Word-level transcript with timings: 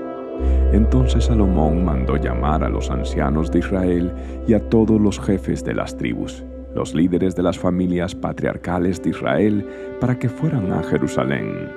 Entonces 0.71 1.25
Salomón 1.25 1.83
mandó 1.83 2.17
llamar 2.17 2.63
a 2.63 2.69
los 2.69 2.91
ancianos 2.91 3.49
de 3.49 3.57
Israel 3.57 4.13
y 4.47 4.53
a 4.53 4.69
todos 4.69 5.01
los 5.01 5.19
jefes 5.19 5.63
de 5.63 5.73
las 5.73 5.97
tribus 5.97 6.45
los 6.75 6.93
líderes 6.93 7.35
de 7.35 7.43
las 7.43 7.57
familias 7.57 8.15
patriarcales 8.15 9.01
de 9.01 9.09
Israel 9.11 9.67
para 9.99 10.17
que 10.17 10.29
fueran 10.29 10.71
a 10.71 10.83
Jerusalén. 10.83 11.69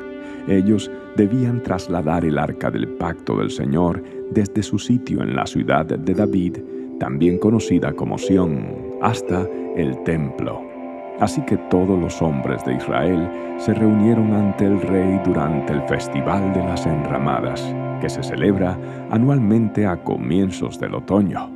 Ellos 0.49 0.91
debían 1.17 1.63
trasladar 1.63 2.25
el 2.25 2.39
arca 2.39 2.71
del 2.71 2.89
pacto 2.89 3.39
del 3.39 3.51
Señor 3.51 4.03
desde 4.31 4.63
su 4.63 4.79
sitio 4.79 5.23
en 5.23 5.35
la 5.35 5.47
ciudad 5.47 5.87
de 5.87 6.15
David, 6.15 6.59
también 7.01 7.39
conocida 7.39 7.93
como 7.93 8.17
Sión, 8.17 8.67
hasta 9.03 9.49
el 9.77 10.03
templo. 10.05 10.63
Así 11.21 11.41
que 11.47 11.57
todos 11.71 11.99
los 11.99 12.21
hombres 12.21 12.65
de 12.65 12.75
Israel 12.75 13.29
se 13.59 13.73
reunieron 13.73 14.33
ante 14.35 14.67
el 14.67 14.81
rey 14.83 15.19
durante 15.25 15.73
el 15.73 15.83
Festival 15.83 16.53
de 16.53 16.63
las 16.63 16.87
Enramadas, 16.87 17.75
que 18.01 18.09
se 18.09 18.23
celebra 18.23 18.79
anualmente 19.11 19.87
a 19.87 20.03
comienzos 20.03 20.79
del 20.79 20.95
otoño. 20.95 21.56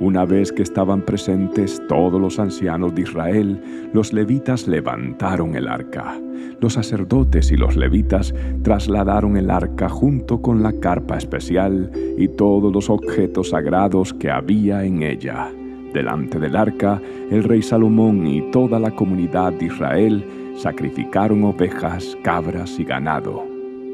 Una 0.00 0.24
vez 0.24 0.52
que 0.52 0.62
estaban 0.62 1.02
presentes 1.02 1.80
todos 1.88 2.20
los 2.20 2.38
ancianos 2.38 2.94
de 2.94 3.02
Israel, 3.02 3.90
los 3.92 4.12
levitas 4.12 4.68
levantaron 4.68 5.56
el 5.56 5.68
arca. 5.68 6.20
Los 6.60 6.74
sacerdotes 6.74 7.50
y 7.50 7.56
los 7.56 7.76
levitas 7.76 8.34
trasladaron 8.62 9.36
el 9.36 9.50
arca 9.50 9.88
junto 9.88 10.40
con 10.42 10.62
la 10.62 10.72
carpa 10.72 11.16
especial 11.16 11.90
y 12.16 12.28
todos 12.28 12.72
los 12.72 12.90
objetos 12.90 13.50
sagrados 13.50 14.12
que 14.14 14.30
había 14.30 14.84
en 14.84 15.02
ella. 15.02 15.50
Delante 15.92 16.38
del 16.38 16.56
arca, 16.56 17.00
el 17.30 17.42
rey 17.44 17.62
Salomón 17.62 18.26
y 18.26 18.50
toda 18.50 18.78
la 18.78 18.90
comunidad 18.90 19.52
de 19.54 19.66
Israel 19.66 20.24
sacrificaron 20.56 21.44
ovejas, 21.44 22.16
cabras 22.22 22.78
y 22.78 22.84
ganado, 22.84 23.44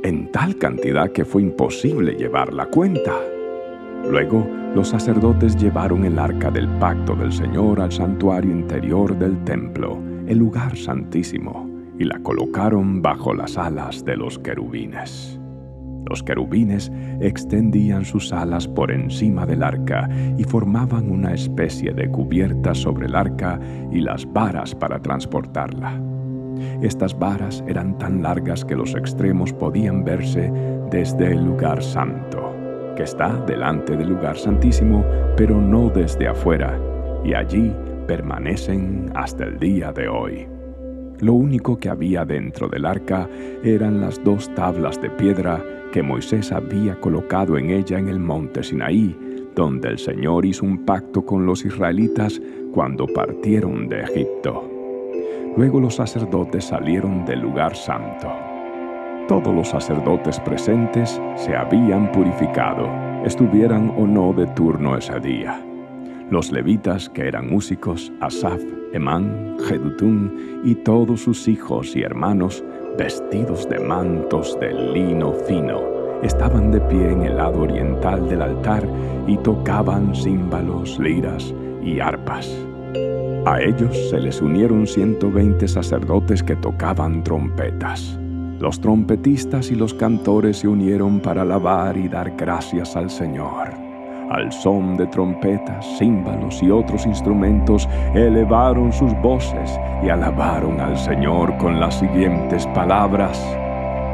en 0.03 0.31
tal 0.33 0.57
cantidad 0.57 1.13
que 1.13 1.25
fue 1.25 1.43
imposible 1.43 2.15
llevar 2.15 2.53
la 2.53 2.67
cuenta. 2.67 3.13
Luego, 4.11 4.47
los 4.75 4.89
sacerdotes 4.89 5.57
llevaron 5.57 6.05
el 6.05 6.19
arca 6.19 6.51
del 6.51 6.69
pacto 6.79 7.15
del 7.15 7.33
Señor 7.33 7.81
al 7.81 7.93
santuario 7.93 8.51
interior 8.51 9.17
del 9.17 9.43
templo, 9.45 9.99
el 10.27 10.39
lugar 10.39 10.77
santísimo, 10.77 11.69
y 11.99 12.05
la 12.05 12.19
colocaron 12.21 13.01
bajo 13.01 13.33
las 13.33 13.57
alas 13.57 14.05
de 14.05 14.17
los 14.17 14.39
querubines. 14.39 15.39
Los 16.09 16.23
querubines 16.23 16.91
extendían 17.21 18.05
sus 18.05 18.33
alas 18.33 18.67
por 18.67 18.91
encima 18.91 19.47
del 19.47 19.63
arca 19.63 20.09
y 20.37 20.45
formaban 20.45 21.11
una 21.11 21.33
especie 21.33 21.93
de 21.93 22.11
cubierta 22.11 22.75
sobre 22.75 23.07
el 23.07 23.15
arca 23.15 23.61
y 23.91 24.01
las 24.01 24.31
varas 24.31 24.75
para 24.75 25.01
transportarla. 25.01 26.01
Estas 26.83 27.19
varas 27.19 27.63
eran 27.69 27.97
tan 27.99 28.23
largas 28.23 28.65
que 28.65 28.77
los 28.77 28.95
extremos 28.95 29.53
podían 29.53 30.05
verse 30.05 30.53
desde 30.91 31.33
el 31.33 31.45
lugar 31.45 31.83
santo 31.83 32.52
que 32.95 33.05
está 33.05 33.37
delante 33.47 33.97
del 33.97 34.11
lugar 34.11 34.37
santísimo, 34.37 35.05
pero 35.37 35.61
no 35.61 35.89
desde 35.89 36.29
afuera, 36.29 36.79
y 37.25 37.35
allí 37.35 37.73
permanecen 38.07 39.11
hasta 39.15 39.45
el 39.45 39.59
día 39.59 39.93
de 39.93 40.09
hoy. 40.09 40.47
Lo 41.21 41.35
único 41.35 41.79
que 41.79 41.89
había 41.89 42.25
dentro 42.25 42.69
del 42.69 42.85
arca 42.85 43.29
eran 43.63 44.01
las 44.01 44.23
dos 44.25 44.53
tablas 44.55 45.01
de 45.01 45.11
piedra 45.11 45.63
que 45.93 46.03
Moisés 46.03 46.51
había 46.51 46.99
colocado 46.99 47.57
en 47.57 47.71
ella 47.71 47.99
en 47.99 48.09
el 48.09 48.19
monte 48.19 48.63
Sinaí, 48.63 49.17
donde 49.55 49.89
el 49.89 49.99
Señor 49.99 50.45
hizo 50.47 50.65
un 50.65 50.85
pacto 50.85 51.25
con 51.25 51.47
los 51.47 51.65
israelitas 51.65 52.41
cuando 52.73 53.07
partieron 53.07 53.89
de 53.89 54.01
Egipto. 54.01 54.69
Luego 55.57 55.81
los 55.81 55.97
sacerdotes 55.97 56.65
salieron 56.65 57.25
del 57.25 57.41
lugar 57.41 57.77
santo 57.77 58.52
todos 59.33 59.55
los 59.55 59.69
sacerdotes 59.69 60.39
presentes 60.41 61.19
se 61.37 61.57
habían 61.57 62.13
purificado, 62.13 62.87
estuvieran 63.25 63.91
o 63.97 64.07
no 64.07 64.35
de 64.35 64.47
turno 64.49 64.95
ese 64.95 65.19
día. 65.21 65.59
Los 66.31 66.53
levitas, 66.53 67.09
que 67.09 67.29
eran 67.29 67.49
músicos, 67.49 68.13
Asaf, 68.21 68.61
Emán, 68.93 69.57
Jedutún 69.67 70.61
y 70.65 70.75
todos 70.75 71.23
sus 71.23 71.49
hijos 71.49 71.97
y 71.97 72.03
hermanos, 72.03 72.63
vestidos 72.99 73.67
de 73.71 73.79
mantos 73.79 74.61
de 74.61 74.71
lino 74.75 75.33
fino, 75.33 75.81
estaban 76.23 76.71
de 76.71 76.83
pie 76.83 77.13
en 77.13 77.23
el 77.23 77.39
lado 77.39 77.63
oriental 77.63 78.29
del 78.29 78.43
altar 78.43 78.87
y 79.27 79.39
tocaban 79.39 80.15
címbalos, 80.15 80.99
liras 80.99 81.55
y 81.83 82.01
arpas. 82.01 82.55
A 83.47 83.63
ellos 83.63 83.97
se 84.11 84.21
les 84.21 84.43
unieron 84.43 84.87
120 84.87 85.67
sacerdotes 85.69 86.43
que 86.43 86.55
tocaban 86.57 87.25
trompetas. 87.25 88.19
Los 88.63 88.81
trompetistas 88.81 89.73
y 89.73 89.75
los 89.75 89.93
cantores 89.93 90.59
se 90.59 90.69
unieron 90.69 91.19
para 91.19 91.43
alabar 91.43 91.97
y 91.97 92.07
dar 92.07 92.31
gracias 92.37 92.95
al 92.95 93.11
Señor. 93.11 93.71
Al 94.31 94.53
son 94.53 94.97
de 94.97 95.09
trompetas, 95.09 95.85
címbalos 95.99 96.63
y 96.63 96.71
otros 96.71 97.05
instrumentos, 97.05 97.89
elevaron 98.15 98.93
sus 98.93 99.13
voces 99.21 99.77
y 100.05 100.11
alabaron 100.11 100.79
al 100.79 100.97
Señor 100.97 101.59
con 101.59 101.81
las 101.81 101.99
siguientes 101.99 102.65
palabras. 102.69 103.37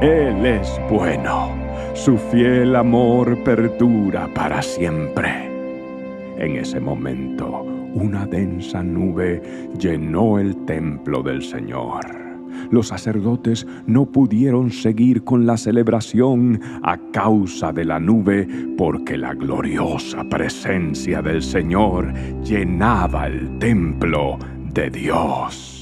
Él 0.00 0.46
es 0.46 0.80
bueno, 0.88 1.50
su 1.92 2.16
fiel 2.16 2.74
amor 2.74 3.36
perdura 3.44 4.30
para 4.34 4.62
siempre. 4.62 5.28
En 6.38 6.56
ese 6.56 6.80
momento, 6.80 7.66
una 7.92 8.24
densa 8.24 8.82
nube 8.82 9.42
llenó 9.78 10.38
el 10.38 10.64
templo 10.64 11.22
del 11.22 11.42
Señor 11.42 12.27
los 12.70 12.88
sacerdotes 12.88 13.66
no 13.86 14.06
pudieron 14.06 14.70
seguir 14.70 15.24
con 15.24 15.46
la 15.46 15.56
celebración 15.56 16.60
a 16.82 16.98
causa 17.12 17.72
de 17.72 17.84
la 17.84 18.00
nube, 18.00 18.46
porque 18.76 19.16
la 19.16 19.34
gloriosa 19.34 20.24
presencia 20.28 21.22
del 21.22 21.42
Señor 21.42 22.12
llenaba 22.42 23.26
el 23.26 23.58
templo 23.58 24.38
de 24.72 24.90
Dios. 24.90 25.77